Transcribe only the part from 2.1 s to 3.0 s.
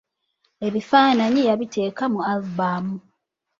mu 'alubamu".